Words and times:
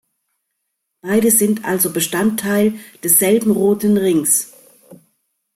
Beide 1.01 1.29
sind 1.29 1.63
also 1.63 1.93
Bestandteil 1.93 2.73
desselben 3.03 3.51
roten 3.51 3.97
Rings. 3.97 4.51